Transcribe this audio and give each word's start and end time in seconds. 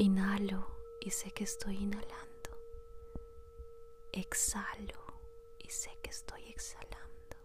Inhalo 0.00 0.64
y 1.00 1.10
sé 1.10 1.32
que 1.32 1.42
estoy 1.42 1.74
inhalando. 1.74 2.50
Exhalo 4.12 5.02
y 5.58 5.68
sé 5.70 5.90
que 6.00 6.10
estoy 6.10 6.44
exhalando. 6.48 7.36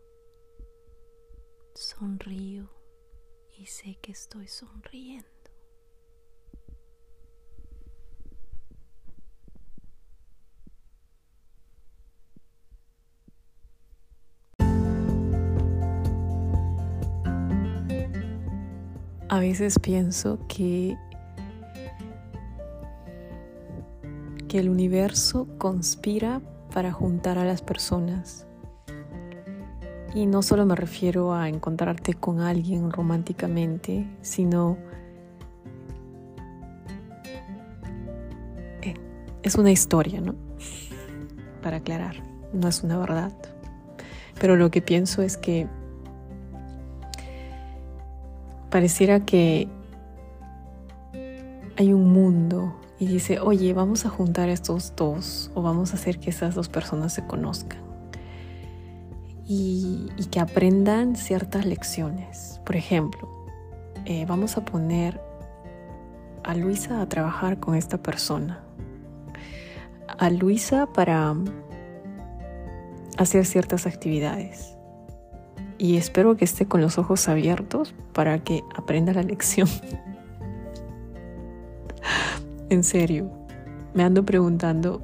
Sonrío 1.74 2.70
y 3.58 3.66
sé 3.66 3.98
que 4.04 4.12
estoy 4.12 4.48
sonriendo. 4.48 5.28
A 19.28 19.40
veces 19.40 19.80
pienso 19.80 20.38
que, 20.48 20.96
que 24.54 24.60
el 24.60 24.70
universo 24.70 25.48
conspira 25.58 26.40
para 26.72 26.92
juntar 26.92 27.40
a 27.40 27.44
las 27.44 27.64
personas. 27.64 28.46
Y 30.14 30.28
no 30.28 30.44
solo 30.44 30.64
me 30.68 30.76
refiero 30.76 31.34
a 31.34 31.50
encontrarte 31.50 32.14
con 32.14 32.40
alguien 32.40 32.92
románticamente, 32.92 34.08
sino 34.22 34.78
eh, 38.84 38.94
es 39.42 39.56
una 39.56 39.72
historia, 39.72 40.22
¿no? 40.22 40.36
Para 41.64 41.78
aclarar, 41.78 42.18
no 42.54 42.68
es 42.68 42.84
una 42.84 43.00
verdad. 43.00 43.34
Pero 44.40 44.56
lo 44.56 44.70
que 44.70 44.84
pienso 44.84 45.24
es 45.24 45.36
que 45.36 45.68
pareciera 48.70 49.26
que 49.26 49.68
hay 51.76 51.92
un 51.92 52.14
mundo 52.14 52.83
y 53.04 53.06
dice, 53.06 53.42
oye, 53.42 53.74
vamos 53.74 54.06
a 54.06 54.10
juntar 54.10 54.48
estos 54.48 54.96
dos 54.96 55.52
o 55.56 55.62
vamos 55.62 55.92
a 55.92 55.96
hacer 55.96 56.20
que 56.20 56.30
esas 56.30 56.56
dos 56.56 56.70
personas 56.70 57.12
se 57.12 57.28
conozcan 57.28 57.82
y, 59.46 60.10
que 60.32 60.40
aprendan 60.40 61.18
ciertas 61.18 61.66
lecciones. 61.66 62.62
Por 62.66 62.78
ejemplo, 62.78 63.30
eh, 64.06 64.26
vamos 64.26 64.56
a 64.56 64.64
poner 64.64 65.20
a 66.44 66.56
Luisa 66.56 67.02
a 67.02 67.10
trabajar 67.10 67.60
con 67.60 67.76
esta 67.76 67.98
persona. 67.98 68.64
A 70.18 70.30
Luisa 70.30 70.88
para 70.88 71.36
hacer 73.18 73.46
ciertas 73.46 73.86
actividades 73.86 74.78
y 75.78 75.98
espero 75.98 76.38
que 76.38 76.46
esté 76.46 76.68
con 76.68 76.80
los 76.80 76.98
ojos 76.98 77.28
abiertos 77.28 77.94
para 78.14 78.40
que 78.40 78.64
aprenda 78.78 79.12
la 79.12 79.24
lección. 79.24 79.68
en 82.74 82.84
serio, 82.84 83.32
me 83.94 84.04
ando 84.04 84.26
preguntando 84.26 85.02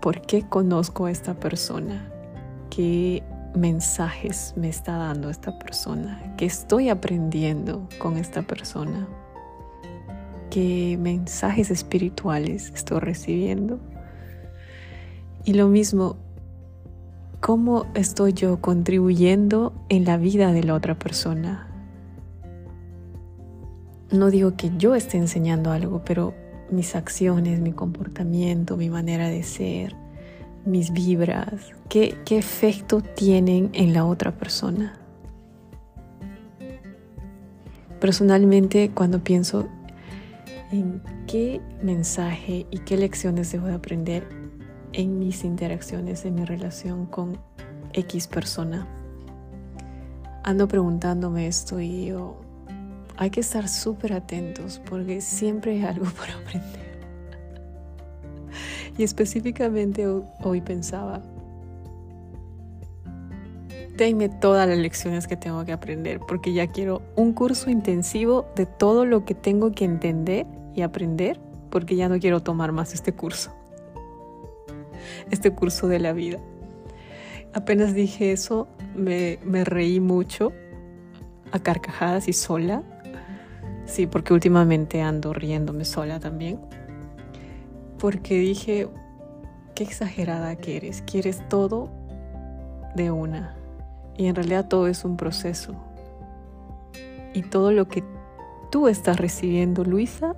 por 0.00 0.20
qué 0.22 0.42
conozco 0.42 1.06
a 1.06 1.10
esta 1.10 1.34
persona, 1.34 2.10
qué 2.70 3.22
mensajes 3.54 4.54
me 4.56 4.68
está 4.68 4.96
dando 4.96 5.30
esta 5.30 5.58
persona, 5.58 6.34
qué 6.36 6.46
estoy 6.46 6.88
aprendiendo 6.88 7.88
con 7.98 8.16
esta 8.16 8.42
persona, 8.42 9.08
qué 10.50 10.98
mensajes 11.00 11.70
espirituales 11.70 12.72
estoy 12.74 13.00
recibiendo. 13.00 13.80
Y 15.44 15.54
lo 15.54 15.68
mismo, 15.68 16.16
cómo 17.40 17.86
estoy 17.94 18.32
yo 18.32 18.60
contribuyendo 18.60 19.72
en 19.88 20.04
la 20.04 20.16
vida 20.16 20.52
de 20.52 20.62
la 20.62 20.74
otra 20.74 20.98
persona. 20.98 21.68
No 24.10 24.30
digo 24.30 24.56
que 24.56 24.70
yo 24.76 24.94
esté 24.94 25.16
enseñando 25.16 25.72
algo, 25.72 26.02
pero 26.04 26.34
mis 26.72 26.96
acciones, 26.96 27.60
mi 27.60 27.72
comportamiento, 27.72 28.76
mi 28.76 28.90
manera 28.90 29.28
de 29.28 29.42
ser, 29.42 29.94
mis 30.64 30.92
vibras, 30.92 31.72
qué, 31.88 32.16
qué 32.24 32.38
efecto 32.38 33.00
tienen 33.00 33.70
en 33.72 33.92
la 33.92 34.04
otra 34.04 34.32
persona. 34.32 34.98
Personalmente, 38.00 38.90
cuando 38.92 39.22
pienso 39.22 39.68
en 40.72 41.02
qué 41.26 41.60
mensaje 41.82 42.66
y 42.70 42.78
qué 42.78 42.96
lecciones 42.96 43.52
debo 43.52 43.66
de 43.66 43.74
aprender, 43.74 44.26
en 44.92 45.18
mis 45.18 45.44
interacciones, 45.44 46.24
en 46.24 46.34
mi 46.34 46.44
relación 46.44 47.06
con 47.06 47.38
X 47.92 48.26
persona. 48.26 48.86
Ando 50.44 50.68
preguntándome 50.68 51.46
esto 51.46 51.80
y 51.80 52.06
yo, 52.06 52.41
hay 53.16 53.30
que 53.30 53.40
estar 53.40 53.68
súper 53.68 54.12
atentos 54.12 54.80
porque 54.88 55.20
siempre 55.20 55.72
hay 55.72 55.84
algo 55.84 56.04
por 56.16 56.30
aprender. 56.30 56.82
Y 58.98 59.04
específicamente 59.04 60.06
hoy 60.06 60.60
pensaba, 60.60 61.22
denme 63.96 64.28
todas 64.28 64.68
las 64.68 64.76
lecciones 64.78 65.26
que 65.26 65.36
tengo 65.36 65.64
que 65.64 65.72
aprender 65.72 66.20
porque 66.20 66.52
ya 66.52 66.66
quiero 66.66 67.02
un 67.16 67.32
curso 67.32 67.70
intensivo 67.70 68.46
de 68.54 68.66
todo 68.66 69.04
lo 69.06 69.24
que 69.24 69.34
tengo 69.34 69.72
que 69.72 69.84
entender 69.84 70.46
y 70.74 70.82
aprender 70.82 71.40
porque 71.70 71.96
ya 71.96 72.08
no 72.08 72.18
quiero 72.18 72.40
tomar 72.40 72.72
más 72.72 72.92
este 72.92 73.12
curso 73.12 73.50
este 75.30 75.50
curso 75.50 75.88
de 75.88 75.98
la 75.98 76.12
vida. 76.12 76.38
Apenas 77.54 77.94
dije 77.94 78.32
eso, 78.32 78.68
me, 78.94 79.38
reí 79.64 80.00
mucho, 80.00 80.52
a 81.50 81.58
carcajadas 81.58 82.28
y 82.28 82.32
sola. 82.32 82.82
Sí, 83.86 84.06
porque 84.06 84.32
últimamente 84.32 85.02
ando 85.02 85.32
riéndome 85.32 85.84
sola 85.84 86.20
también. 86.20 86.58
Porque 87.98 88.38
dije, 88.38 88.88
qué 89.74 89.84
exagerada 89.84 90.56
que 90.56 90.76
eres, 90.76 91.02
quieres 91.02 91.46
todo 91.48 91.90
de 92.94 93.10
una. 93.10 93.54
Y 94.16 94.26
en 94.26 94.34
realidad 94.34 94.68
todo 94.68 94.86
es 94.86 95.04
un 95.04 95.16
proceso. 95.16 95.74
Y 97.34 97.42
todo 97.42 97.72
lo 97.72 97.88
que 97.88 98.04
tú 98.70 98.88
estás 98.88 99.18
recibiendo, 99.18 99.84
Luisa, 99.84 100.34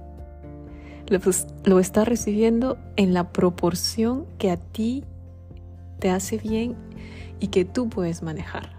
lo, 1.65 1.79
estás 1.81 2.09
recibiendo 2.09 2.79
en 2.97 3.15
la 3.15 3.33
proporción 3.33 4.27
que 4.39 4.51
a 4.51 4.57
ti 4.57 5.05
te 5.99 6.11
hace 6.11 6.39
bien 6.39 6.77
y 7.41 7.49
que 7.49 7.65
tú 7.65 7.89
puedes 7.89 8.23
manejar. 8.23 8.71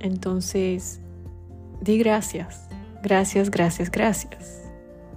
Entonces, 0.00 1.00
di 1.80 1.98
gracias, 1.98 2.69
gracias, 3.02 3.50
gracias, 3.50 3.90
gracias. 3.90 4.60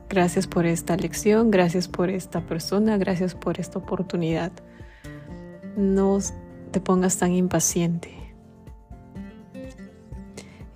Gracias 0.09 0.45
por 0.45 0.65
esta 0.65 0.95
lección, 0.95 1.49
gracias 1.49 1.87
por 1.87 2.09
esta 2.09 2.41
persona, 2.41 2.97
gracias 2.97 3.33
por 3.33 3.59
esta 3.59 3.79
oportunidad. 3.79 4.51
No 5.75 6.19
te 6.71 6.79
pongas 6.79 7.17
tan 7.17 7.33
impaciente. 7.33 8.11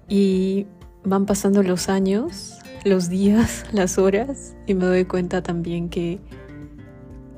Y 0.07 0.65
van 1.03 1.25
pasando 1.25 1.61
los 1.61 1.89
años 1.89 2.57
los 2.87 3.09
días, 3.09 3.65
las 3.71 3.97
horas 3.97 4.55
y 4.65 4.73
me 4.73 4.85
doy 4.85 5.05
cuenta 5.05 5.41
también 5.41 5.89
que 5.89 6.19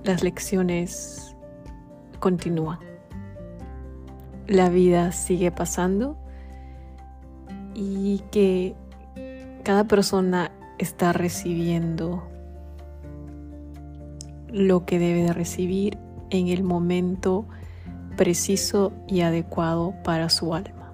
las 0.03 0.23
lecciones 0.23 1.35
continúan. 2.19 2.79
La 4.47 4.69
vida 4.69 5.11
sigue 5.11 5.51
pasando 5.51 6.17
y 7.75 8.19
que 8.31 8.75
cada 9.69 9.83
persona 9.83 10.51
está 10.79 11.13
recibiendo 11.13 12.23
lo 14.47 14.83
que 14.83 14.97
debe 14.97 15.21
de 15.21 15.31
recibir 15.31 15.99
en 16.31 16.47
el 16.47 16.63
momento 16.63 17.45
preciso 18.17 18.91
y 19.07 19.21
adecuado 19.21 19.93
para 20.03 20.29
su 20.29 20.55
alma. 20.55 20.91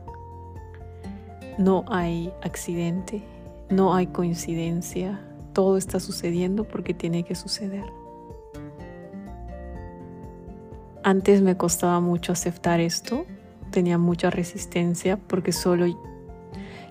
No 1.57 1.85
hay 1.87 2.33
accidente, 2.43 3.23
no 3.69 3.95
hay 3.95 4.07
coincidencia, 4.07 5.21
todo 5.53 5.77
está 5.77 6.01
sucediendo 6.01 6.65
porque 6.65 6.93
tiene 6.93 7.23
que 7.23 7.35
suceder. 7.35 7.85
Antes 11.01 11.41
me 11.41 11.55
costaba 11.55 12.01
mucho 12.01 12.33
aceptar 12.33 12.81
esto, 12.81 13.25
tenía 13.71 13.97
mucha 13.97 14.29
resistencia 14.31 15.15
porque 15.15 15.53
solo 15.53 15.85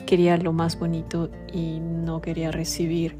quería 0.04 0.36
lo 0.36 0.52
más 0.52 0.78
bonito 0.78 1.30
y 1.52 1.80
no 1.80 2.20
quería 2.20 2.50
recibir 2.50 3.18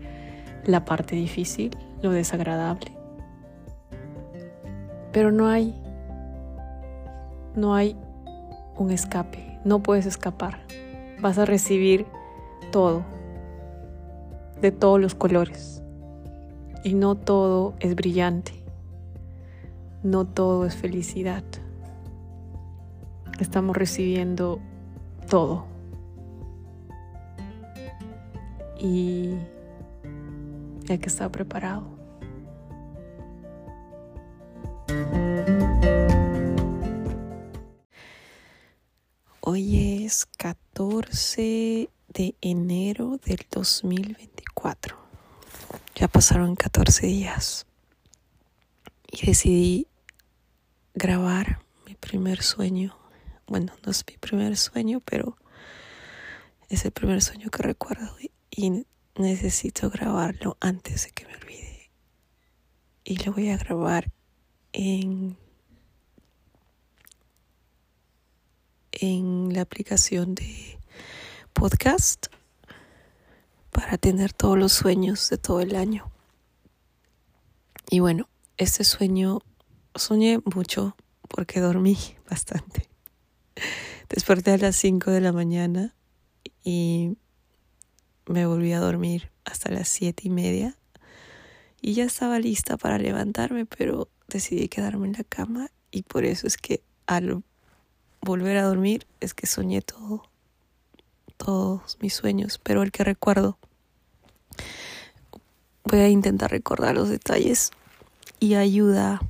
la 0.65 0.85
parte 0.85 1.17
difícil, 1.17 1.77
lo 2.03 2.11
desagradable. 2.11 2.93
Pero 5.13 5.31
no 5.31 5.49
hay, 5.49 5.75
no 7.55 7.75
hay 7.75 7.97
un 8.77 8.91
escape, 8.91 9.61
no 9.65 9.83
puedes 9.83 10.07
escapar. 10.07 10.61
Vas 11.21 11.39
a 11.39 11.45
recibir 11.45 12.07
todo, 12.73 13.05
de 14.61 14.73
todos 14.73 15.01
los 15.01 15.15
colores. 15.15 15.83
Y 16.83 16.95
no 16.95 17.15
todo 17.15 17.75
es 17.81 17.95
brillante. 17.95 18.53
No 20.03 20.27
todo 20.27 20.67
es 20.67 20.77
felicidad. 20.77 21.45
Estamos 23.41 23.75
recibiendo 23.75 24.61
todo. 25.31 25.74
Y 28.87 29.31
ya 30.83 30.99
que 30.99 31.07
está 31.07 31.33
preparado. 31.33 31.89
Hoy 39.41 40.05
es 40.05 40.27
14 40.37 41.89
de 42.09 42.35
enero 42.43 43.19
del 43.25 43.47
2024. 43.51 44.99
Ya 45.95 46.07
pasaron 46.07 46.55
14 46.55 47.07
días 47.07 47.65
y 49.11 49.25
decidí 49.25 49.89
grabar 50.93 51.61
mi 51.87 51.95
primer 51.95 52.43
sueño. 52.43 52.95
Bueno, 53.47 53.73
no 53.83 53.93
es 53.93 54.05
mi 54.07 54.19
primer 54.19 54.59
sueño, 54.59 55.01
pero 55.01 55.39
es 56.69 56.85
el 56.85 56.91
primer 56.91 57.23
sueño 57.23 57.49
que 57.49 57.63
recuerdo 57.63 58.15
y 58.57 58.87
necesito 59.17 59.91
grabarlo 59.91 60.57
antes 60.61 61.05
de 61.05 61.11
que 61.11 61.27
me 61.27 61.37
olvide. 61.37 61.91
Y 63.03 63.17
lo 63.25 63.33
voy 63.33 63.51
a 63.51 63.57
grabar 63.57 64.13
en 64.73 65.37
en 68.93 69.53
la 69.53 69.63
aplicación 69.63 70.37
de 70.37 70.79
podcast 71.53 72.27
para 73.73 73.99
tener 73.99 74.33
todos 74.33 74.57
los 74.57 74.73
sueños 74.73 75.29
de 75.31 75.37
todo 75.37 75.61
el 75.61 75.75
año. 75.75 76.13
Y 77.91 77.99
bueno, 77.99 78.29
este 78.57 78.85
sueño 78.85 79.41
soñé 79.97 80.39
mucho 80.45 80.97
porque 81.29 81.61
dormí 81.61 81.99
bastante. 82.31 82.89
Desperté 84.09 84.53
a 84.53 84.59
las 84.59 84.77
5 84.77 85.11
de 85.11 85.21
la 85.21 85.33
mañana 85.33 85.97
y 86.63 87.17
me 88.27 88.47
volví 88.47 88.73
a 88.73 88.81
dormir 88.81 89.31
hasta 89.45 89.71
las 89.71 89.89
siete 89.89 90.23
y 90.27 90.31
media 90.31 90.77
y 91.81 91.95
ya 91.95 92.05
estaba 92.05 92.39
lista 92.39 92.77
para 92.77 92.99
levantarme, 92.99 93.67
pero 93.67 94.09
decidí 94.29 94.69
quedarme 94.69 95.07
en 95.07 95.13
la 95.15 95.25
cama 95.25 95.71
y 95.91 96.03
por 96.03 96.25
eso 96.25 96.47
es 96.47 96.57
que 96.57 96.83
al 97.07 97.43
volver 98.23 98.57
a 98.57 98.63
dormir 98.63 99.07
es 99.21 99.35
que 99.35 99.47
soñé 99.47 99.83
todo, 99.83 100.25
todos 101.37 101.99
mis 102.01 102.15
sueños, 102.15 102.59
pero 102.63 102.83
el 102.83 102.91
que 102.91 103.05
recuerdo, 103.05 103.59
voy 105.85 106.01
a 106.01 106.09
intentar 106.09 106.51
recordar 106.51 106.95
los 106.95 107.11
detalles 107.11 107.71
y 108.41 108.55
ayuda 108.55 109.21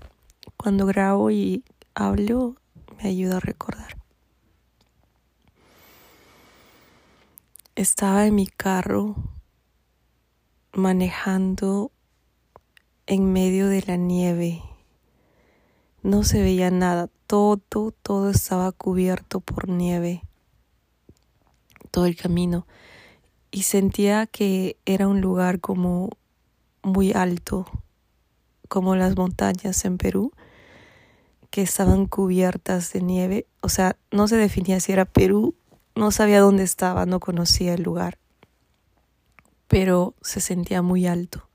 cuando 0.56 0.86
grabo 0.86 1.30
y 1.30 1.64
hablo, 1.94 2.56
me 3.02 3.08
ayuda 3.08 3.38
a 3.38 3.40
recordar. 3.40 4.03
Estaba 7.76 8.24
en 8.24 8.36
mi 8.36 8.46
carro 8.46 9.16
manejando 10.72 11.90
en 13.06 13.32
medio 13.32 13.66
de 13.66 13.82
la 13.82 13.96
nieve. 13.96 14.62
No 16.00 16.22
se 16.22 16.40
veía 16.40 16.70
nada, 16.70 17.10
todo, 17.26 17.56
todo 17.90 18.30
estaba 18.30 18.70
cubierto 18.70 19.40
por 19.40 19.68
nieve, 19.68 20.22
todo 21.90 22.06
el 22.06 22.14
camino. 22.14 22.64
Y 23.50 23.64
sentía 23.64 24.28
que 24.28 24.76
era 24.86 25.08
un 25.08 25.20
lugar 25.20 25.58
como 25.58 26.10
muy 26.84 27.12
alto, 27.12 27.66
como 28.68 28.94
las 28.94 29.16
montañas 29.16 29.84
en 29.84 29.98
Perú, 29.98 30.30
que 31.50 31.62
estaban 31.62 32.06
cubiertas 32.06 32.92
de 32.92 33.00
nieve. 33.00 33.46
O 33.62 33.68
sea, 33.68 33.96
no 34.12 34.28
se 34.28 34.36
definía 34.36 34.78
si 34.78 34.92
era 34.92 35.06
Perú 35.06 35.56
no 35.94 36.10
sabía 36.10 36.40
dónde 36.40 36.64
estaba, 36.64 37.06
no 37.06 37.20
conocía 37.20 37.74
el 37.74 37.82
lugar, 37.82 38.18
pero 39.68 40.14
se 40.22 40.40
sentía 40.40 40.82
muy 40.82 41.06
alto 41.06 41.48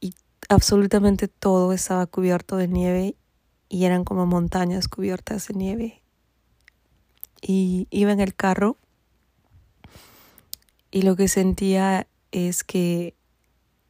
y 0.00 0.14
absolutamente 0.48 1.28
todo 1.28 1.72
estaba 1.72 2.06
cubierto 2.06 2.56
de 2.56 2.68
nieve 2.68 3.16
y 3.68 3.84
eran 3.84 4.04
como 4.04 4.26
montañas 4.26 4.88
cubiertas 4.88 5.48
de 5.48 5.54
nieve. 5.54 6.02
Y 7.42 7.88
iba 7.90 8.12
en 8.12 8.20
el 8.20 8.34
carro 8.34 8.78
y 10.90 11.02
lo 11.02 11.16
que 11.16 11.28
sentía 11.28 12.06
es 12.30 12.64
que 12.64 13.14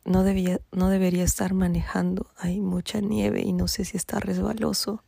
no, 0.04 0.22
debía, 0.22 0.60
no 0.72 0.88
debería 0.88 1.22
estar 1.22 1.54
manejando. 1.54 2.30
Hay 2.36 2.60
mucha 2.60 3.00
nieve 3.00 3.42
y 3.42 3.52
no 3.52 3.68
sé 3.68 3.84
si 3.84 3.96
está 3.96 4.20
resbaloso. 4.20 5.04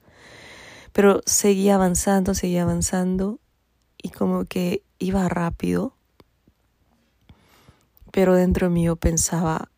Pero 0.93 1.23
seguía 1.27 1.75
avanzando, 1.75 2.35
seguía 2.35 2.63
avanzando 2.63 3.41
y 4.03 4.11
como 4.11 4.45
que 4.45 4.83
iba 4.99 5.29
rápido, 5.29 5.95
pero 8.11 8.35
dentro 8.35 8.71
mío 8.71 8.97
pensaba, 8.97 9.71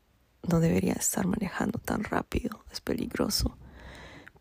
no 0.48 0.60
debería 0.60 0.92
estar 0.92 1.26
manejando 1.26 1.78
tan 1.78 2.04
rápido, 2.04 2.64
es 2.72 2.80
peligroso, 2.80 3.56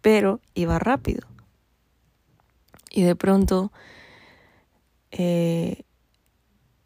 pero 0.01 0.39
iba 0.53 0.79
rápido. 0.79 1.27
Y 2.91 3.03
de 3.03 3.15
pronto 3.15 3.71
eh, 5.11 5.83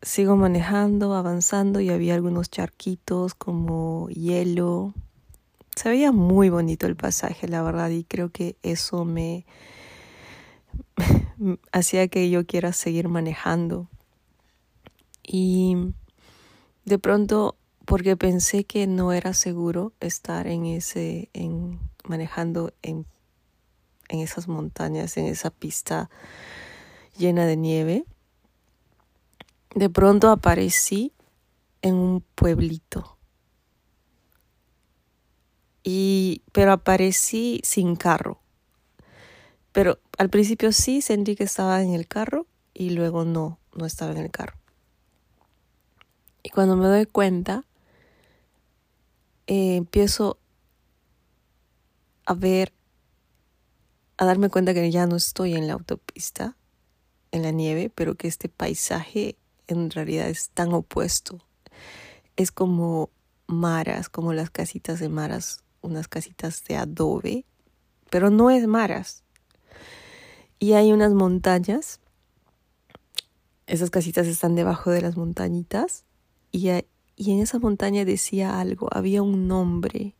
sigo 0.01 0.35
manejando, 0.35 1.13
avanzando 1.15 1.79
y 1.79 1.89
había 1.89 2.15
algunos 2.15 2.49
charquitos 2.49 3.35
como 3.35 4.09
hielo. 4.09 4.93
Se 5.75 5.89
veía 5.89 6.11
muy 6.11 6.49
bonito 6.49 6.87
el 6.87 6.95
pasaje, 6.95 7.47
la 7.47 7.61
verdad, 7.61 7.89
y 7.89 8.03
creo 8.03 8.29
que 8.29 8.57
eso 8.63 9.05
me, 9.05 9.45
hacía 11.71 12.07
que 12.07 12.29
yo 12.29 12.45
quiera 12.45 12.73
seguir 12.73 13.07
manejando. 13.07 13.89
Y 15.23 15.75
de 16.85 16.99
pronto, 16.99 17.57
porque 17.85 18.17
pensé 18.17 18.63
que 18.63 18.87
no 18.87 19.11
era 19.13 19.33
seguro 19.33 19.93
estar 19.99 20.47
en 20.47 20.65
ese, 20.65 21.29
en 21.33 21.79
manejando 22.03 22.73
en, 22.81 23.05
en 24.09 24.19
esas 24.19 24.47
montañas, 24.47 25.17
en 25.17 25.25
esa 25.25 25.49
pista 25.49 26.09
llena 27.17 27.45
de 27.45 27.57
nieve, 27.57 28.05
de 29.75 29.89
pronto 29.89 30.29
aparecí 30.29 31.13
en 31.81 31.95
un 31.95 32.21
pueblito. 32.35 33.17
Y, 35.83 36.43
pero 36.51 36.73
aparecí 36.73 37.61
sin 37.63 37.95
carro. 37.95 38.39
Pero 39.71 39.99
al 40.21 40.29
principio 40.29 40.71
sí 40.71 41.01
sentí 41.01 41.35
que 41.35 41.45
estaba 41.45 41.81
en 41.81 41.95
el 41.95 42.07
carro 42.07 42.45
y 42.75 42.91
luego 42.91 43.25
no, 43.25 43.57
no 43.73 43.87
estaba 43.87 44.11
en 44.11 44.19
el 44.19 44.29
carro. 44.29 44.55
Y 46.43 46.49
cuando 46.49 46.75
me 46.75 46.85
doy 46.85 47.07
cuenta, 47.07 47.65
eh, 49.47 49.77
empiezo 49.77 50.37
a 52.27 52.35
ver, 52.35 52.71
a 54.17 54.25
darme 54.25 54.49
cuenta 54.49 54.75
que 54.75 54.91
ya 54.91 55.07
no 55.07 55.15
estoy 55.15 55.55
en 55.55 55.65
la 55.65 55.73
autopista, 55.73 56.55
en 57.31 57.41
la 57.41 57.49
nieve, 57.49 57.89
pero 57.89 58.13
que 58.13 58.27
este 58.27 58.47
paisaje 58.47 59.39
en 59.65 59.89
realidad 59.89 60.29
es 60.29 60.51
tan 60.51 60.71
opuesto. 60.71 61.39
Es 62.35 62.51
como 62.51 63.09
maras, 63.47 64.07
como 64.07 64.33
las 64.33 64.51
casitas 64.51 64.99
de 64.99 65.09
maras, 65.09 65.63
unas 65.81 66.07
casitas 66.07 66.63
de 66.65 66.77
adobe, 66.77 67.43
pero 68.11 68.29
no 68.29 68.51
es 68.51 68.67
maras, 68.67 69.20
y 70.61 70.73
hay 70.73 70.93
unas 70.93 71.11
montañas. 71.13 71.99
Esas 73.65 73.89
casitas 73.89 74.27
están 74.27 74.53
debajo 74.53 74.91
de 74.91 75.01
las 75.01 75.17
montañitas. 75.17 76.05
Y, 76.51 76.69
y 77.15 77.31
en 77.31 77.39
esa 77.39 77.57
montaña 77.57 78.05
decía 78.05 78.59
algo, 78.59 78.87
había 78.91 79.23
un 79.23 79.47
nombre. 79.47 80.13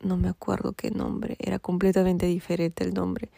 No 0.00 0.16
me 0.16 0.28
acuerdo 0.28 0.74
qué 0.74 0.92
nombre, 0.92 1.36
era 1.40 1.58
completamente 1.58 2.26
diferente 2.26 2.84
el 2.84 2.94
nombre. 2.94 3.30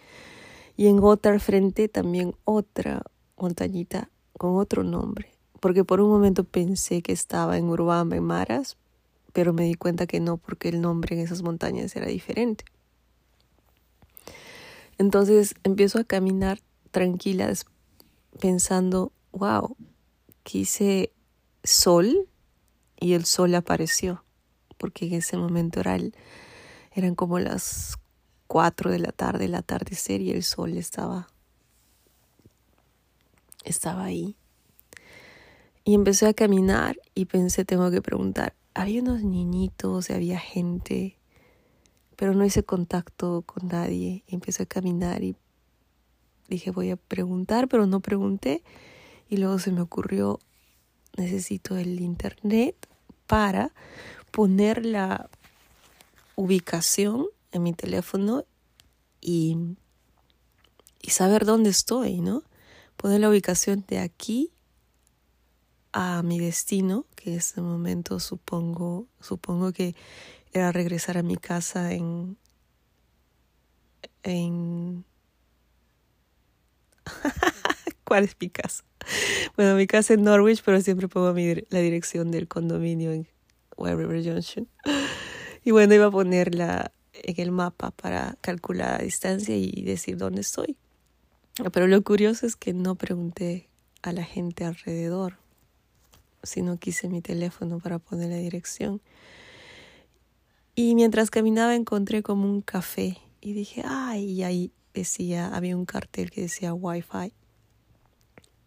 Y 0.77 0.89
en 0.89 0.99
otra 1.03 1.39
frente 1.39 1.89
también 1.89 2.37
otra 2.45 3.03
montañita 3.39 4.11
con 4.37 4.57
otro 4.57 4.85
nombre. 4.85 5.31
Porque 5.59 5.85
por 5.85 6.03
un 6.03 6.11
momento 6.11 6.45
pensé 6.45 7.01
que 7.01 7.13
estaba 7.13 7.57
en 7.57 7.65
Urbamba, 7.65 8.17
en 8.17 8.25
Maras, 8.25 8.77
pero 9.33 9.55
me 9.55 9.65
di 9.65 9.75
cuenta 9.75 10.07
que 10.07 10.21
no, 10.21 10.37
porque 10.37 10.69
el 10.69 10.83
nombre 10.83 11.17
en 11.17 11.23
esas 11.23 11.43
montañas 11.43 11.97
era 11.97 12.09
diferente. 12.09 12.67
Entonces 14.99 15.55
empiezo 15.65 15.99
a 15.99 16.05
caminar 16.05 16.61
tranquila 16.91 17.53
pensando, 18.41 19.13
wow, 19.33 19.77
quise 20.43 21.13
sol 21.65 22.29
y 22.99 23.15
el 23.15 23.25
sol 23.25 23.55
apareció, 23.55 24.25
porque 24.79 25.07
en 25.07 25.15
ese 25.15 25.37
momento 25.37 25.81
era 25.81 25.97
eran 26.95 27.15
como 27.15 27.39
las 27.39 27.99
cuatro 28.47 28.91
de 28.91 28.99
la 28.99 29.13
tarde, 29.13 29.47
el 29.47 29.55
atardecer 29.55 30.21
y 30.21 30.31
el 30.31 30.43
sol 30.43 30.77
estaba, 30.77 31.29
estaba 33.65 34.05
ahí. 34.05 34.37
Y 35.85 35.95
empecé 35.95 36.29
a 36.29 36.35
caminar 36.35 37.01
y 37.15 37.25
pensé, 37.25 37.65
tengo 37.65 37.91
que 37.91 38.03
preguntar, 38.03 38.55
había 38.75 39.01
unos 39.01 39.25
niñitos, 39.25 40.11
había 40.11 40.39
gente 40.39 41.19
pero 42.23 42.35
no 42.35 42.45
hice 42.45 42.63
contacto 42.63 43.43
con 43.47 43.67
nadie. 43.67 44.23
Empecé 44.29 44.63
a 44.63 44.67
caminar 44.67 45.25
y 45.25 45.35
dije 46.47 46.71
voy 46.71 46.91
a 46.91 46.97
preguntar, 46.97 47.67
pero 47.67 47.85
no 47.87 47.99
pregunté. 47.99 48.63
Y 49.29 49.39
luego 49.39 49.59
se 49.59 49.73
me 49.73 49.81
ocurrió, 49.81 50.39
necesito 51.17 51.77
el 51.77 51.99
internet 51.99 52.77
para 53.27 53.73
poner 54.31 54.87
la 54.87 55.29
ubicación 56.37 57.27
en 57.51 57.65
mi 57.65 57.73
teléfono 57.73 58.45
y, 59.21 59.57
y 61.01 61.11
saber 61.11 61.45
dónde 61.45 61.71
estoy, 61.71 62.21
¿no? 62.21 62.45
Poner 62.97 63.19
la 63.19 63.31
ubicación 63.31 63.85
de 63.89 63.99
aquí 63.99 64.53
a 65.93 66.23
mi 66.23 66.39
destino, 66.39 67.05
que 67.17 67.33
en 67.33 67.39
este 67.39 67.61
momento 67.61 68.21
supongo, 68.21 69.09
supongo 69.21 69.73
que 69.73 69.97
era 70.53 70.73
regresar 70.73 71.19
a 71.19 71.23
mi 71.23 71.37
casa 71.37 71.93
en, 71.93 72.37
en 74.23 75.05
¿Cuál 78.05 78.25
es 78.25 78.37
mi 78.41 78.51
casa? 78.51 78.85
Bueno, 79.57 79.75
mi 79.77 79.87
casa 79.87 80.15
en 80.15 80.23
Norwich, 80.23 80.63
pero 80.65 80.81
siempre 80.81 81.09
pongo 81.09 81.33
mi, 81.33 81.55
la 81.71 81.81
dirección 81.81 82.31
del 82.31 82.49
condominio 82.49 83.13
en 83.13 83.27
White 83.77 83.97
River 83.97 84.25
Junction. 84.25 84.69
Y 85.65 85.71
bueno, 85.71 85.95
iba 85.95 86.07
a 86.07 86.11
ponerla 86.11 86.93
en 87.13 87.41
el 87.41 87.53
mapa 87.53 87.91
para 87.91 88.37
calcular 88.41 88.99
la 88.99 89.05
distancia 89.05 89.57
y 89.57 89.83
decir 89.83 90.17
dónde 90.17 90.41
estoy. 90.41 90.77
Pero 91.73 91.87
lo 91.87 92.03
curioso 92.03 92.47
es 92.47 92.57
que 92.57 92.73
no 92.73 92.95
pregunté 92.95 93.69
a 94.03 94.13
la 94.13 94.25
gente 94.25 94.65
alrededor, 94.65 95.37
sino 96.43 96.79
quise 96.79 97.09
mi 97.09 97.21
teléfono 97.21 97.79
para 97.79 97.99
poner 97.99 98.31
la 98.31 98.37
dirección. 98.37 99.01
Y 100.75 100.95
mientras 100.95 101.31
caminaba 101.31 101.75
encontré 101.75 102.23
como 102.23 102.51
un 102.51 102.63
café 102.63 103.19
y 103.43 103.53
dije, 103.53 103.83
ay, 103.87 104.25
y 104.25 104.43
ahí 104.43 104.73
decía, 104.95 105.55
había 105.55 105.77
un 105.77 105.85
cartel 105.85 106.31
que 106.31 106.43
decía 106.43 106.73
Wi-Fi. 106.73 107.35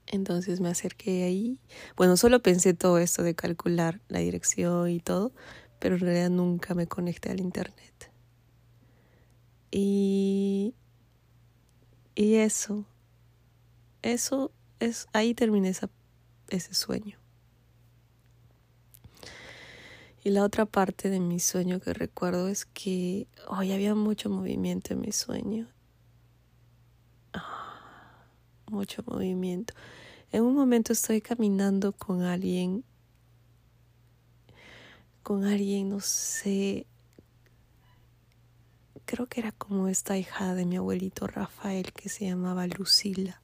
Entonces 0.07 0.59
me 0.59 0.69
acerqué 0.69 1.23
ahí. 1.23 1.59
Bueno, 1.95 2.15
solo 2.15 2.41
pensé 2.41 2.75
todo 2.75 2.99
esto 2.99 3.23
de 3.23 3.33
calcular 3.33 4.01
la 4.07 4.19
dirección 4.19 4.89
y 4.91 4.99
todo, 4.99 5.33
pero 5.79 5.95
en 5.95 6.01
realidad 6.01 6.29
nunca 6.29 6.75
me 6.75 6.85
conecté 6.85 7.31
al 7.31 7.39
internet. 7.39 8.11
Y, 9.71 10.75
y 12.13 12.35
eso, 12.35 12.85
eso 14.03 14.51
es, 14.79 15.07
ahí 15.11 15.33
terminé 15.33 15.69
esa, 15.69 15.89
ese 16.49 16.75
sueño. 16.75 17.24
Y 20.25 20.31
la 20.31 20.43
otra 20.43 20.65
parte 20.65 21.11
de 21.11 21.19
mi 21.19 21.39
sueño 21.39 21.79
que 21.79 21.93
recuerdo 21.93 22.47
es 22.47 22.65
que 22.65 23.27
hoy 23.47 23.71
había 23.71 23.93
mucho 23.93 24.27
movimiento 24.27 24.95
en 24.95 25.01
mi 25.01 25.11
sueño. 25.11 25.67
Ah, 27.31 28.25
mucho 28.65 29.03
movimiento. 29.05 29.75
En 30.31 30.41
un 30.41 30.55
momento 30.55 30.93
estoy 30.93 31.21
caminando 31.21 31.91
con 31.91 32.23
alguien, 32.23 32.83
con 35.21 35.45
alguien, 35.45 35.89
no 35.89 35.99
sé, 35.99 36.87
creo 39.05 39.27
que 39.27 39.41
era 39.41 39.51
como 39.51 39.87
esta 39.89 40.17
hija 40.17 40.55
de 40.55 40.65
mi 40.65 40.77
abuelito 40.77 41.27
Rafael 41.27 41.93
que 41.93 42.09
se 42.09 42.25
llamaba 42.25 42.65
Lucila. 42.65 43.43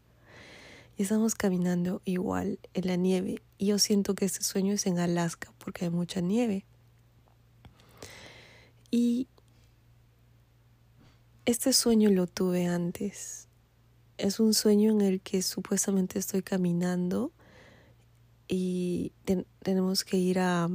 Y 0.97 1.03
estamos 1.03 1.35
caminando 1.35 2.01
igual 2.05 2.57
en 2.73 2.87
la 2.87 2.95
nieve. 2.95 3.39
Y 3.59 3.67
yo 3.67 3.77
siento 3.77 4.15
que 4.15 4.25
este 4.25 4.41
sueño 4.41 4.73
es 4.73 4.87
en 4.87 4.97
Alaska 4.97 5.53
porque 5.59 5.85
hay 5.85 5.91
mucha 5.91 6.21
nieve. 6.21 6.65
Y 8.91 9.29
este 11.45 11.71
sueño 11.71 12.09
lo 12.09 12.27
tuve 12.27 12.67
antes. 12.67 13.47
Es 14.17 14.39
un 14.41 14.53
sueño 14.53 14.91
en 14.91 15.01
el 15.01 15.21
que 15.21 15.41
supuestamente 15.41 16.19
estoy 16.19 16.43
caminando 16.43 17.31
y 18.49 19.13
tenemos 19.63 20.03
que 20.03 20.17
ir 20.17 20.39
a 20.39 20.69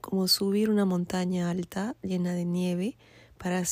como 0.00 0.26
subir 0.26 0.70
una 0.70 0.84
montaña 0.84 1.50
alta 1.50 1.94
llena 2.02 2.34
de 2.34 2.44
nieve 2.44 2.96
para 3.38 3.62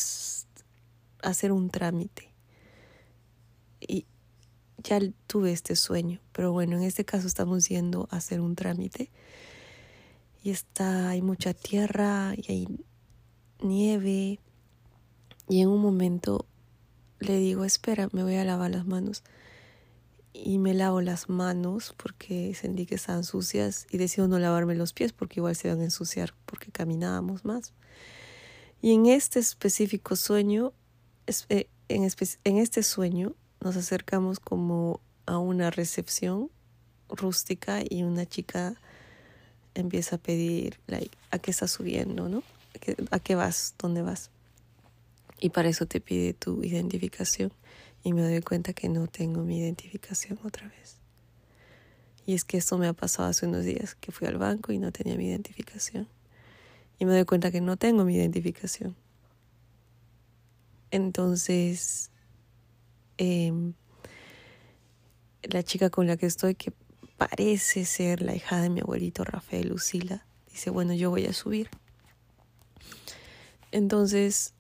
hacer 1.23 1.51
un 1.53 1.71
trámite. 1.71 2.33
Y 3.81 4.07
ya 4.79 5.01
tuve 5.27 5.51
este 5.51 5.75
sueño, 5.75 6.21
pero 6.33 6.53
bueno, 6.53 6.77
en 6.77 6.85
este 6.85 7.05
caso 7.05 7.27
estamos 7.27 7.69
yendo 7.69 8.07
a 8.11 8.19
hacer 8.19 8.41
un 8.41 8.55
trámite 8.55 9.11
y 10.45 10.51
está 10.51 11.09
hay 11.09 11.23
mucha 11.23 11.55
tierra 11.55 12.33
y 12.37 12.53
hay 12.53 12.86
nieve 13.61 14.41
y 15.49 15.61
en 15.61 15.69
un 15.69 15.81
momento 15.81 16.47
le 17.19 17.39
digo, 17.39 17.65
espera, 17.65 18.09
me 18.13 18.23
voy 18.23 18.37
a 18.37 18.45
lavar 18.45 18.71
las 18.71 18.87
manos. 18.87 19.23
Y 20.33 20.59
me 20.59 20.75
lavo 20.75 21.01
las 21.01 21.31
manos 21.31 21.95
porque 21.97 22.55
sentí 22.55 22.85
que 22.85 22.97
estaban 22.97 23.25
sucias 23.25 23.87
y 23.91 23.97
decido 23.97 24.29
no 24.29 24.39
lavarme 24.39 24.75
los 24.75 24.93
pies 24.93 25.13
porque 25.13 25.41
igual 25.41 25.57
se 25.57 25.69
van 25.69 25.81
a 25.81 25.85
ensuciar 25.85 26.35
porque 26.45 26.71
caminábamos 26.71 27.45
más. 27.45 27.73
Y 28.83 28.93
en 28.93 29.07
este 29.07 29.39
específico 29.39 30.15
sueño, 30.15 30.75
eh, 31.49 31.69
en, 31.89 32.59
este 32.59 32.83
sueño 32.83 33.35
nos 33.61 33.77
acercamos 33.77 34.39
como 34.39 35.01
a 35.25 35.39
una 35.39 35.71
recepción 35.71 36.51
rústica 37.09 37.81
y 37.89 38.03
una 38.03 38.27
chica 38.27 38.75
empieza 39.75 40.17
a 40.17 40.19
pedir, 40.19 40.79
like, 40.87 41.17
¿a 41.31 41.39
qué 41.39 41.51
está 41.51 41.67
subiendo, 41.67 42.29
no? 42.29 42.43
¿A 43.11 43.19
qué 43.19 43.35
vas? 43.35 43.75
¿Dónde 43.79 44.03
vas? 44.03 44.31
Y 45.39 45.51
para 45.51 45.69
eso 45.69 45.87
te 45.87 46.01
pide 46.01 46.33
tu 46.33 46.63
identificación. 46.63 47.53
Y 48.03 48.13
me 48.13 48.23
doy 48.23 48.41
cuenta 48.41 48.73
que 48.73 48.89
no 48.89 49.07
tengo 49.07 49.43
mi 49.43 49.59
identificación 49.59 50.39
otra 50.45 50.69
vez. 50.69 50.99
Y 52.25 52.35
es 52.35 52.45
que 52.45 52.57
esto 52.57 52.79
me 52.79 52.89
ha 52.89 52.93
pasado 52.93 53.29
hace 53.29 53.47
unos 53.47 53.65
días, 53.65 53.95
que 53.95 54.13
fui 54.13 54.27
al 54.27 54.39
banco 54.39 54.73
y 54.73 54.79
no 54.79 54.93
tenía 54.93 55.17
mi 55.17 55.29
identificación. 55.29 56.09
Y 56.99 57.05
me 57.05 57.13
doy 57.13 57.25
cuenta 57.25 57.51
que 57.51 57.61
no 57.61 57.77
tengo 57.77 58.05
mi 58.05 58.17
identificación. 58.17 58.97
Entonces, 60.91 62.11
em, 63.19 63.75
la 65.43 65.63
chica 65.63 65.91
con 65.91 66.07
la 66.07 66.17
que 66.17 66.27
estoy, 66.27 66.55
que 66.55 66.73
parece 67.17 67.85
ser 67.85 68.23
la 68.23 68.35
hija 68.35 68.61
de 68.61 68.71
mi 68.71 68.81
abuelito 68.81 69.25
Rafael 69.25 69.69
Lucila, 69.69 70.27
dice, 70.51 70.71
bueno, 70.71 70.95
yo 70.95 71.11
voy 71.11 71.27
a 71.27 71.33
subir. 71.33 71.69
Entonces, 73.73 74.55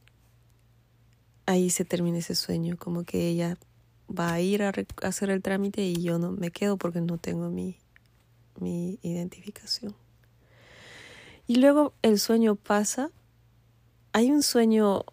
ahí 1.46 1.70
se 1.70 1.84
termina 1.84 2.18
ese 2.18 2.34
sueño, 2.34 2.76
como 2.76 3.04
que 3.04 3.28
ella 3.28 3.56
va 4.08 4.32
a 4.32 4.40
ir 4.40 4.62
a, 4.62 4.72
hacer 5.02 5.30
el 5.30 5.42
trámite 5.42 5.82
y 5.82 6.02
yo 6.02 6.18
no 6.18 6.32
me 6.32 6.50
quedo 6.50 6.76
porque 6.76 7.00
no 7.00 7.18
tengo 7.18 7.48
mi, 7.50 7.78
mi 8.60 8.98
identificación. 9.02 9.94
Y 11.46 11.56
luego 11.56 11.94
el 12.02 12.18
sueño 12.18 12.56
pasa. 12.56 13.10
Hay 14.12 14.30
un 14.30 14.42
sueño. 14.42 15.04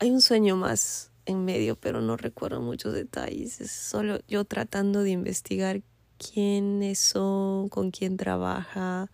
Hay 0.00 0.10
un 0.10 0.20
sueño 0.20 0.56
más 0.56 1.10
en 1.24 1.44
medio, 1.44 1.76
pero 1.76 2.00
no 2.00 2.16
recuerdo 2.16 2.60
muchos 2.60 2.92
detalles. 2.92 3.60
Es 3.60 3.70
solo 3.70 4.20
yo 4.28 4.44
tratando 4.44 5.02
de 5.02 5.10
investigar 5.10 5.82
quiénes 6.18 6.98
son, 6.98 7.68
con 7.68 7.90
quién 7.90 8.16
trabaja, 8.16 9.10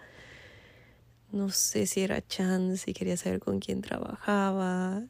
no 1.35 1.51
sé 1.51 1.87
si 1.87 2.03
era 2.03 2.25
Chan, 2.25 2.77
si 2.77 2.95
quería 2.95 3.17
saber 3.17 3.41
con 3.41 3.59
quién 3.59 3.83
trabajaba. 3.83 5.03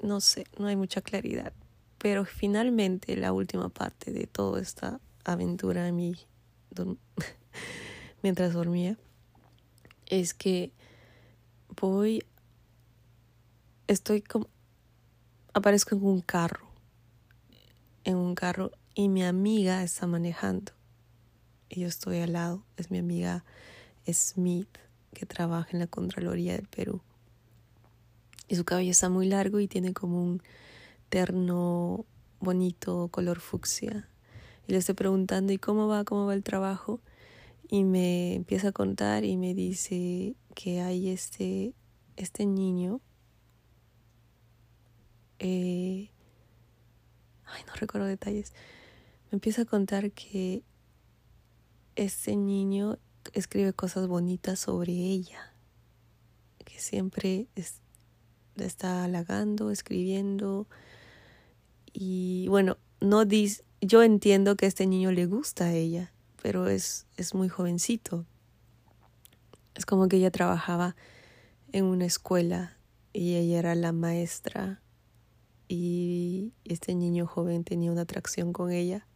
No 0.00 0.20
sé, 0.20 0.46
no 0.56 0.68
hay 0.68 0.76
mucha 0.76 1.02
claridad. 1.02 1.52
Pero 1.98 2.24
finalmente 2.24 3.16
la 3.16 3.32
última 3.32 3.68
parte 3.68 4.12
de 4.12 4.28
toda 4.28 4.60
esta 4.60 5.00
aventura 5.24 5.88
a 5.88 5.90
mí, 5.90 6.14
mientras 8.22 8.52
dormía 8.52 8.96
es 10.06 10.34
que 10.34 10.72
voy, 11.80 12.24
estoy 13.88 14.22
como, 14.22 14.48
aparezco 15.52 15.96
en 15.96 16.04
un 16.04 16.20
carro, 16.20 16.68
en 18.04 18.16
un 18.16 18.36
carro 18.36 18.70
y 18.94 19.08
mi 19.08 19.24
amiga 19.24 19.82
está 19.82 20.06
manejando 20.06 20.72
y 21.68 21.80
yo 21.80 21.88
estoy 21.88 22.20
al 22.20 22.34
lado, 22.34 22.64
es 22.76 22.92
mi 22.92 22.98
amiga 22.98 23.44
Smith 24.06 24.78
que 25.12 25.26
trabaja 25.26 25.70
en 25.72 25.78
la 25.78 25.86
Contraloría 25.86 26.54
del 26.54 26.66
Perú. 26.68 27.02
Y 28.48 28.56
su 28.56 28.64
cabello 28.64 28.90
está 28.90 29.08
muy 29.08 29.26
largo 29.26 29.60
y 29.60 29.68
tiene 29.68 29.92
como 29.92 30.22
un 30.22 30.42
terno 31.08 32.04
bonito, 32.40 33.08
color 33.08 33.40
fucsia. 33.40 34.08
Y 34.66 34.72
le 34.72 34.78
estoy 34.78 34.94
preguntando, 34.94 35.52
¿y 35.52 35.58
cómo 35.58 35.88
va? 35.88 36.04
¿Cómo 36.04 36.26
va 36.26 36.34
el 36.34 36.42
trabajo? 36.42 37.00
Y 37.68 37.84
me 37.84 38.34
empieza 38.34 38.68
a 38.68 38.72
contar 38.72 39.24
y 39.24 39.36
me 39.36 39.54
dice 39.54 40.34
que 40.54 40.80
hay 40.80 41.08
este, 41.08 41.74
este 42.16 42.46
niño. 42.46 43.00
Eh, 45.38 46.10
ay, 47.46 47.62
no 47.66 47.74
recuerdo 47.74 48.06
detalles. 48.06 48.52
Me 49.30 49.36
empieza 49.36 49.62
a 49.62 49.64
contar 49.64 50.12
que 50.12 50.62
este 51.96 52.36
niño 52.36 52.98
escribe 53.32 53.72
cosas 53.72 54.06
bonitas 54.06 54.60
sobre 54.60 54.92
ella, 54.92 55.52
que 56.64 56.78
siempre 56.78 57.48
está 58.56 59.04
halagando, 59.04 59.70
escribiendo. 59.70 60.66
Y 61.92 62.46
bueno, 62.48 62.78
no 63.00 63.24
dice, 63.24 63.64
yo 63.80 64.02
entiendo 64.02 64.56
que 64.56 64.66
a 64.66 64.68
este 64.68 64.86
niño 64.86 65.12
le 65.12 65.26
gusta 65.26 65.66
a 65.66 65.72
ella, 65.72 66.12
pero 66.42 66.68
es, 66.68 67.06
es 67.16 67.34
muy 67.34 67.48
jovencito. 67.48 68.26
Es 69.74 69.86
como 69.86 70.08
que 70.08 70.16
ella 70.16 70.30
trabajaba 70.30 70.96
en 71.72 71.84
una 71.84 72.04
escuela 72.04 72.76
y 73.12 73.36
ella 73.36 73.58
era 73.58 73.74
la 73.74 73.92
maestra 73.92 74.82
y 75.68 76.52
este 76.64 76.94
niño 76.94 77.26
joven 77.26 77.64
tenía 77.64 77.90
una 77.90 78.02
atracción 78.02 78.52
con 78.52 78.72
ella. 78.72 79.06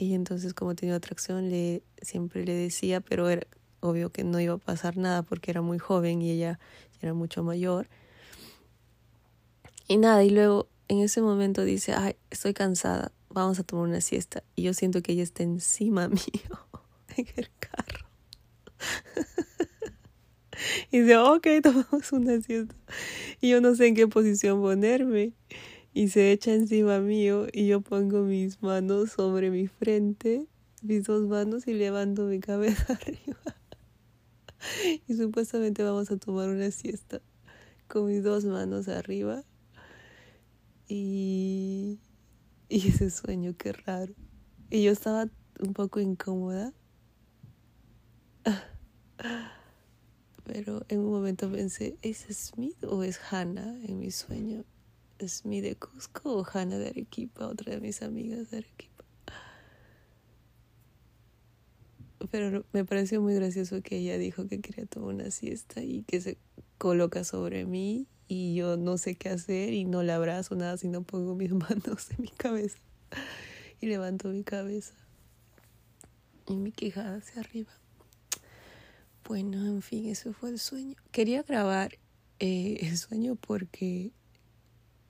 Y 0.00 0.14
entonces 0.14 0.54
como 0.54 0.74
tenía 0.74 0.94
atracción 0.94 1.50
le 1.50 1.82
siempre 2.00 2.46
le 2.46 2.54
decía, 2.54 3.02
pero 3.02 3.28
era 3.28 3.46
obvio 3.80 4.10
que 4.10 4.24
no 4.24 4.40
iba 4.40 4.54
a 4.54 4.58
pasar 4.58 4.96
nada 4.96 5.22
porque 5.22 5.50
era 5.50 5.60
muy 5.60 5.78
joven 5.78 6.22
y 6.22 6.30
ella 6.30 6.58
era 7.02 7.12
mucho 7.12 7.44
mayor. 7.44 7.86
Y 9.88 9.98
nada, 9.98 10.24
y 10.24 10.30
luego 10.30 10.70
en 10.88 11.00
ese 11.00 11.20
momento 11.20 11.64
dice, 11.64 11.92
ay, 11.92 12.16
estoy 12.30 12.54
cansada, 12.54 13.12
vamos 13.28 13.58
a 13.58 13.62
tomar 13.62 13.88
una 13.88 14.00
siesta. 14.00 14.42
Y 14.56 14.62
yo 14.62 14.72
siento 14.72 15.02
que 15.02 15.12
ella 15.12 15.22
está 15.22 15.42
encima 15.42 16.08
mío, 16.08 16.66
en 17.18 17.26
el 17.36 17.50
carro. 17.58 18.08
y 20.90 21.00
dice, 21.00 21.18
ok, 21.18 21.46
tomamos 21.62 22.10
una 22.12 22.40
siesta. 22.40 22.74
Y 23.42 23.50
yo 23.50 23.60
no 23.60 23.74
sé 23.74 23.88
en 23.88 23.96
qué 23.96 24.08
posición 24.08 24.62
ponerme. 24.62 25.34
Y 25.92 26.08
se 26.08 26.32
echa 26.32 26.54
encima 26.54 27.00
mío 27.00 27.46
y 27.52 27.66
yo 27.66 27.80
pongo 27.80 28.22
mis 28.22 28.62
manos 28.62 29.12
sobre 29.12 29.50
mi 29.50 29.66
frente, 29.66 30.46
mis 30.82 31.04
dos 31.04 31.28
manos 31.28 31.66
y 31.66 31.74
levanto 31.74 32.24
mi 32.24 32.40
cabeza 32.40 32.92
arriba. 33.00 33.56
Y 35.08 35.14
supuestamente 35.14 35.82
vamos 35.82 36.10
a 36.10 36.16
tomar 36.16 36.48
una 36.48 36.70
siesta 36.70 37.20
con 37.88 38.06
mis 38.06 38.22
dos 38.22 38.44
manos 38.44 38.88
arriba. 38.88 39.42
Y, 40.86 41.98
y 42.68 42.88
ese 42.88 43.10
sueño, 43.10 43.54
qué 43.56 43.72
raro. 43.72 44.14
Y 44.70 44.82
yo 44.82 44.92
estaba 44.92 45.28
un 45.60 45.72
poco 45.72 46.00
incómoda 46.00 46.72
pero 50.44 50.84
en 50.88 51.00
un 51.00 51.10
momento 51.10 51.50
pensé, 51.50 51.96
¿es 52.02 52.26
Smith 52.30 52.82
o 52.84 53.04
es 53.04 53.20
Hannah 53.30 53.76
en 53.84 54.00
mi 54.00 54.10
sueño? 54.10 54.64
¿Smith 55.28 55.62
de 55.62 55.76
Cusco 55.76 56.38
o 56.38 56.46
Hannah 56.52 56.78
de 56.78 56.88
Arequipa, 56.88 57.46
otra 57.46 57.74
de 57.74 57.80
mis 57.80 58.02
amigas 58.02 58.50
de 58.50 58.58
Arequipa? 58.58 59.04
Pero 62.30 62.64
me 62.72 62.84
pareció 62.84 63.20
muy 63.20 63.34
gracioso 63.34 63.80
que 63.82 63.96
ella 63.96 64.18
dijo 64.18 64.46
que 64.46 64.60
quería 64.60 64.86
tomar 64.86 65.14
una 65.14 65.30
siesta 65.30 65.82
y 65.82 66.02
que 66.02 66.20
se 66.20 66.38
coloca 66.78 67.24
sobre 67.24 67.64
mí 67.64 68.06
y 68.28 68.54
yo 68.54 68.76
no 68.76 68.98
sé 68.98 69.16
qué 69.16 69.30
hacer 69.30 69.72
y 69.72 69.84
no 69.84 70.02
la 70.02 70.16
abrazo 70.16 70.54
nada 70.54 70.76
si 70.76 70.88
no 70.88 71.02
pongo 71.02 71.34
mis 71.34 71.50
manos 71.52 72.10
en 72.10 72.22
mi 72.22 72.28
cabeza 72.28 72.78
y 73.80 73.86
levanto 73.86 74.28
mi 74.28 74.44
cabeza 74.44 74.94
y 76.46 76.56
mi 76.56 76.72
quijada 76.72 77.16
hacia 77.16 77.40
arriba. 77.40 77.70
Bueno, 79.26 79.64
en 79.66 79.82
fin, 79.82 80.06
ese 80.06 80.32
fue 80.32 80.50
el 80.50 80.58
sueño. 80.58 80.96
Quería 81.12 81.42
grabar 81.42 81.98
eh, 82.38 82.78
el 82.80 82.96
sueño 82.96 83.36
porque 83.36 84.12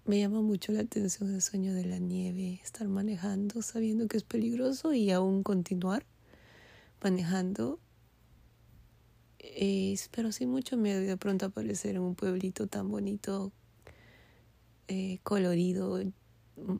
me 0.04 0.18
llama 0.18 0.40
mucho 0.40 0.72
la 0.72 0.80
atención 0.80 1.34
el 1.34 1.42
sueño 1.42 1.74
de 1.74 1.84
la 1.84 1.98
nieve, 1.98 2.60
estar 2.62 2.88
manejando 2.88 3.62
sabiendo 3.62 4.08
que 4.08 4.16
es 4.16 4.24
peligroso 4.24 4.92
y 4.94 5.10
aún 5.10 5.42
continuar 5.42 6.04
manejando. 7.02 7.78
Eh, 9.38 9.96
pero 10.10 10.32
sí 10.32 10.46
mucho 10.46 10.76
miedo 10.76 11.00
de 11.00 11.16
pronto 11.16 11.46
aparecer 11.46 11.96
en 11.96 12.02
un 12.02 12.14
pueblito 12.14 12.66
tan 12.66 12.88
bonito, 12.88 13.52
eh, 14.88 15.18
colorido, 15.22 16.02
mm, 16.56 16.76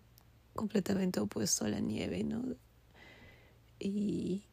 completamente 0.55 1.21
opuesto 1.21 1.65
a 1.65 1.69
la 1.69 1.81
nieve, 1.81 2.25
¿no? 2.25 2.43
Y 3.79 4.45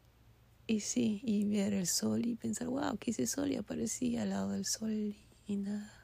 y 0.70 0.82
sí, 0.82 1.22
y 1.24 1.46
ver 1.46 1.74
el 1.74 1.88
sol 1.88 2.26
y 2.26 2.36
pensar, 2.36 2.68
wow, 2.68 2.98
¿qué 3.00 3.12
hice 3.12 3.26
sol? 3.26 3.50
Y 3.54 3.56
aparecía 3.56 4.24
al 4.24 4.32
lado 4.32 4.50
del 4.50 4.66
sol 4.66 4.92
y, 5.48 5.56
nada. 5.56 5.97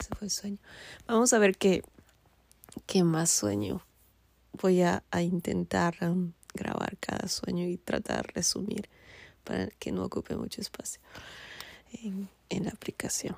Ese 0.00 0.14
fue 0.14 0.26
el 0.26 0.30
sueño. 0.30 0.58
Vamos 1.06 1.32
a 1.32 1.38
ver 1.38 1.56
qué, 1.56 1.82
qué 2.86 3.04
más 3.04 3.30
sueño. 3.30 3.84
Voy 4.52 4.82
a, 4.82 5.04
intentar 5.20 5.96
um, 6.02 6.32
grabar 6.54 6.96
cada 6.98 7.28
sueño 7.28 7.66
y 7.66 7.76
tratar 7.76 8.26
de 8.26 8.32
resumir 8.32 8.88
para 9.44 9.68
que 9.68 9.92
no 9.92 10.04
ocupe 10.04 10.36
mucho 10.36 10.60
espacio 10.60 11.00
en, 11.92 12.28
en 12.48 12.64
la 12.64 12.70
aplicación. 12.70 13.36